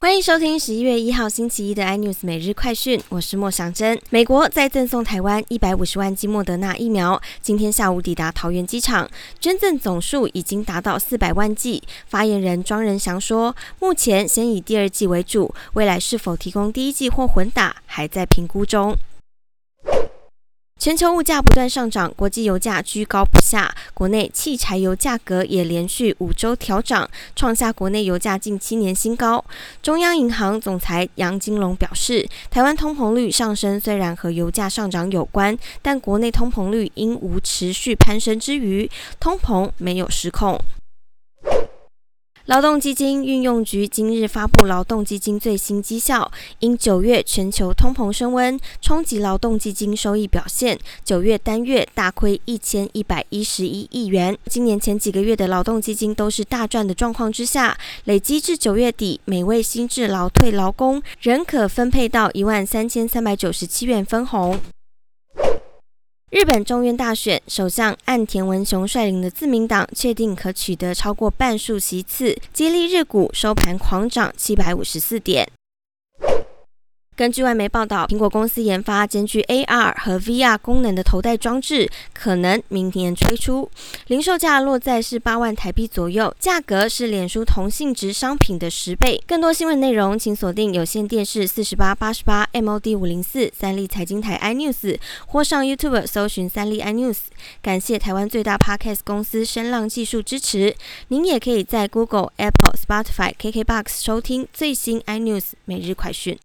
[0.00, 4.00] 欢迎收听十一月一号星期一的 iNews 每日快讯，我是莫祥珍。
[4.10, 11.82] 美国在赠送台湾一百五十万剂莫德纳疫苗，今天下午抵达桃园机场，捐赠总数已经达到四百万剂。
[12.06, 18.96] 发言人庄仁祥说，目前先以第二剂为主，未来是否提供第一剂或混打，还在评估中。
[20.88, 27.06] 全球物价不断上涨，国际油价居高不下，国内汽柴油价格也连续五周调涨，
[27.36, 29.44] 创下国内油价近七年新高。
[29.82, 40.58] 中央银行总裁杨金龙表示，台湾通膨率上升虽然和油价上涨有关，但国内通膨率因无持续攀升之余，通膨没有失控。
[42.48, 54.34] 劳动基金运用局今日发布劳动基金最新绩效，因九月全球通膨升温，冲击劳动基金收益表现，九月单月大亏一千一百一十一亿元。
[54.46, 64.58] 今年前几个月的劳动基金都是大赚的状况之下，累积至九月底，每位新制劳退劳工仍可分配到一万三千三百九十七元分红。
[66.30, 75.48] 日本众院大选，首相岸田文雄率领的自民党确定可取得超过半数席次，激励日股收盘狂涨七百五十四点。
[77.18, 83.68] 根据外媒报道，苹果公司研发兼具 AR 和 VR 功能的头戴装置，可能明年推出，
[84.06, 89.20] 零售价落在是八万台币左右，价格是脸书同性质商品的十倍。
[89.26, 97.16] 更多新闻内容，请锁定有线电视四十八八十八 MOD 五零四三立财经台 iNews，或上 YouTube 搜寻三立 iNews。
[97.60, 100.76] 感谢台湾最大 Podcast 公司声浪技术支持。
[101.08, 106.36] 您也可以在 Google、Apple、Spotify、KKBox 收听最新 iNews 每日快讯。